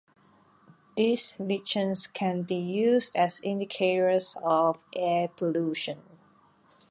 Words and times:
These 0.97 1.35
lichens 1.37 2.07
can 2.07 2.41
be 2.41 2.55
used 2.55 3.15
as 3.15 3.39
indicators 3.41 4.35
of 4.41 4.81
air 4.95 5.27
pollution. 5.27 6.01